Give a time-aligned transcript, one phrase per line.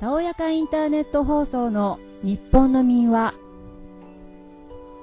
[0.00, 3.32] たおやかインターネット放送の日本の民話。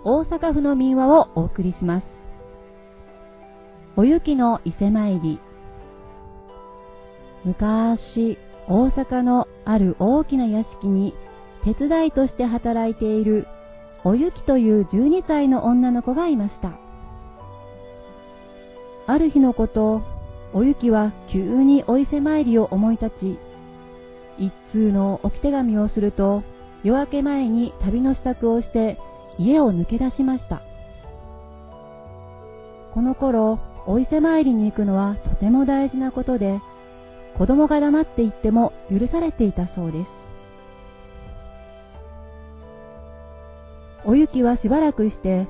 [0.04, 2.07] 大阪府の民話をお送りします。
[3.97, 5.39] お雪の伊勢参り。
[7.44, 8.38] 昔
[8.68, 11.16] 大阪のある大きな屋敷に
[11.64, 13.48] 手伝いとして働いている
[14.04, 16.84] おゆきという12歳の女の子がいました。
[19.08, 20.02] ある日のこと、
[20.54, 23.40] おゆきは急にお伊勢参りを思い立ち、
[24.38, 26.44] 一通の置き手紙をすると、
[26.84, 28.98] 夜明け前に旅の支度をして
[29.38, 30.62] 家を抜け出しました。
[32.94, 36.60] この頃、お伊勢参りに行くのはとても大事なことで、
[37.38, 40.10] 子供が黙って行っても許されていたそうです。
[44.05, 45.48] おゆきはしばらくして、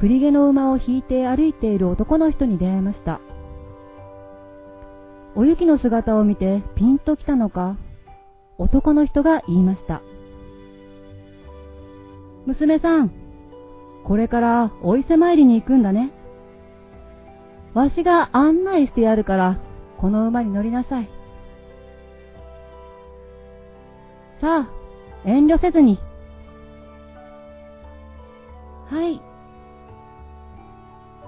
[0.00, 3.20] 栗毛の馬を引いて歩いている男の人に出会いました。
[5.34, 7.76] おゆきの姿を見てピンときたのか、
[8.56, 10.00] 男の人が言いました。
[12.46, 13.12] 娘さん、
[14.04, 16.12] これからお伊勢参りに行くんだね。
[17.74, 19.60] わしが案内してやるから、
[19.98, 21.10] この馬に乗りなさい。
[24.40, 24.70] さあ、
[25.26, 26.00] 遠慮せずに。
[28.90, 29.29] はい。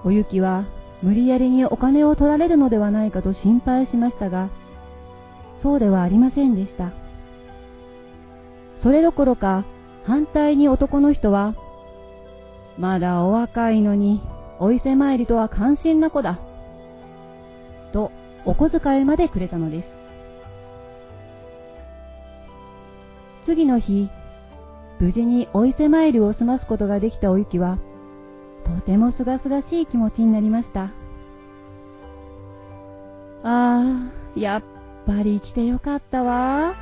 [0.05, 0.65] おゆきは
[1.01, 4.49] 無理やりにお金を取られるのではないかと心配しましたが、
[5.61, 6.91] そうではありませんでした。
[8.81, 9.65] それどころか、
[10.05, 11.55] 反対に男の人は、
[12.77, 14.21] まだお若いのに、
[14.59, 16.39] お伊勢参りとは関心な子だ。
[17.93, 18.11] と、
[18.45, 19.87] お小遣いまでくれたのです。
[23.45, 24.09] 次の日、
[24.99, 27.77] 無事にお伊勢参りを済ますことができたおゆきは、
[28.65, 30.91] とてもすがすがしい気持ちになりました。
[33.43, 34.63] ああ、やっ
[35.05, 36.75] ぱり来てよかったわ。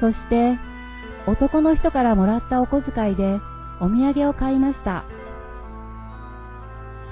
[0.00, 0.58] そして、
[1.26, 3.38] 男の人からもらったお小遣いで
[3.80, 5.04] お土産を買いました。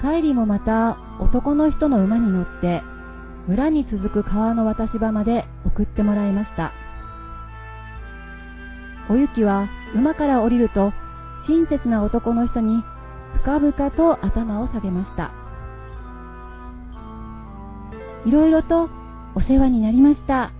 [0.01, 2.81] 帰りもまた男の人の馬に乗って
[3.47, 6.71] 村に続く川の渡し場まで送ってもらいました。
[9.09, 10.91] おゆきは馬から降りると
[11.47, 12.83] 親切な男の人に
[13.43, 15.31] 深々と頭を下げました。
[18.25, 18.89] いろいろと
[19.33, 20.51] お世話になりました。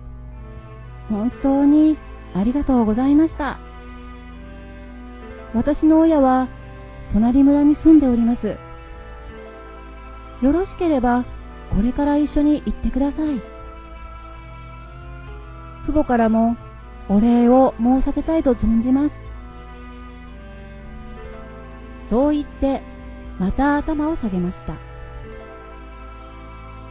[1.08, 1.98] 本当に
[2.34, 3.58] ありがとうございました。
[5.54, 6.48] 私の親は
[7.12, 8.56] 隣村に住んでおります。
[10.42, 11.24] よろしければ
[11.74, 13.40] これから一緒に行ってください。
[15.86, 16.56] 父母からも
[17.08, 19.21] お礼を申させたいと存じます。
[22.12, 22.82] そう言って、
[23.38, 24.74] また頭を下げました。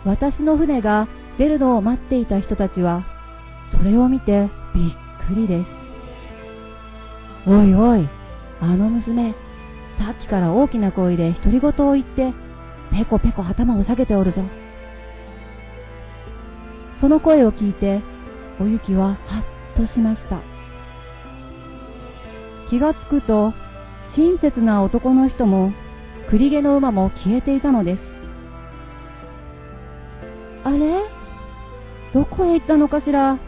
[0.03, 3.05] 私の船が出るのを待っていた人たちは、
[3.71, 5.67] それを見てびっくりです。
[7.47, 8.09] おいおい、
[8.61, 9.35] あの娘、
[9.99, 12.33] さっきから大きな声で独り言を言って、
[12.91, 14.41] ペコペコ頭を下げておるぞ。
[16.99, 18.01] その声を聞いて、
[18.59, 19.17] おゆきははっ
[19.75, 20.41] としました。
[22.71, 23.53] 気がつくと、
[24.15, 25.71] 親切な男の人も、
[26.29, 28.01] 栗毛の馬も消えていたのです。
[30.63, 31.03] あれ？
[32.13, 33.39] どこへ行ったのかしら？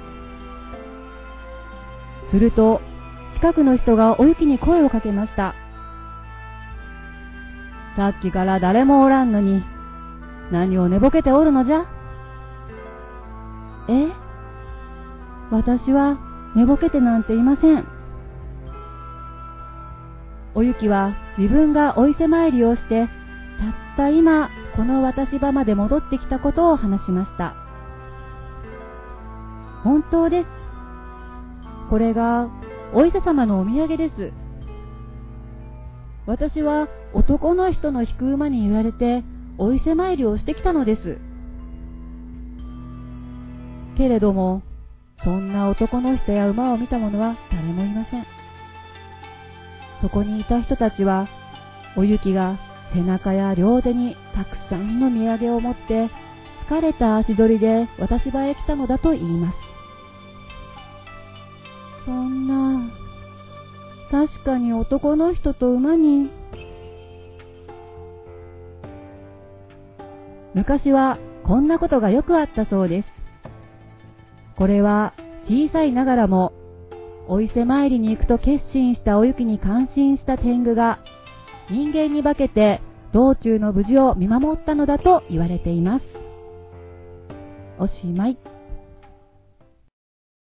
[2.31, 2.81] すると、
[3.35, 5.53] 近くの人がおゆきに声をかけました。
[7.95, 9.63] さっきから誰もおらんのに、
[10.51, 11.85] 何を寝ぼけておるのじゃ？
[13.89, 14.07] え？
[15.51, 16.17] 私は
[16.55, 17.85] 寝ぼけてなんていません。
[20.55, 23.07] おゆきは自分がお伊勢参りをして、
[23.59, 27.55] たった今、この渡し場まで戻ってきたことを話しました。
[29.83, 30.49] 本当です。
[31.89, 32.49] これが
[32.93, 34.31] お伊勢様のお土産です。
[36.25, 39.23] 私は男の人の引く馬に言われて
[39.57, 41.17] お伊勢参りをしてきたのです。
[43.97, 44.63] けれども、
[45.23, 48.42] そんな男の人や馬を見た者は誰もいません。
[50.03, 51.29] そこにいた人たちは、
[51.95, 52.59] お雪が
[52.93, 56.09] 背中や両手にたくさんの土産を持って
[56.67, 59.57] 疲れた足取りで私場へ来たのだと言います。
[62.05, 62.91] そんな、
[64.11, 66.29] 確かに男の人と馬に、
[70.53, 73.07] 昔はこんなことがよくあったそうです。
[74.57, 75.13] これは
[75.45, 76.51] 小さいながらも、
[77.27, 80.99] お伊勢参りに行くと決心したお雪に感心した天狗が、
[81.69, 82.81] 人間に化けて
[83.13, 86.05] 道中の無事を見守ったのだと言われています。
[87.79, 88.37] おしまい。